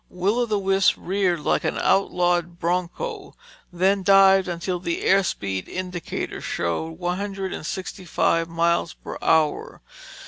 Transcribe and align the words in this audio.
Will 0.09 0.39
o' 0.39 0.45
the 0.47 0.57
Wisp 0.57 0.95
reared 0.97 1.41
like 1.41 1.63
an 1.63 1.77
outlawed 1.77 2.57
bronco, 2.57 3.35
then 3.71 4.01
dived 4.01 4.47
until 4.47 4.79
the 4.79 5.03
airspeed 5.03 5.67
indicator 5.69 6.41
showed 6.41 6.97
one 6.97 7.19
hundred 7.19 7.53
and 7.53 7.67
sixty 7.67 8.05
five 8.05 8.49
miles 8.49 8.93
per 8.95 9.19
hour. 9.21 9.83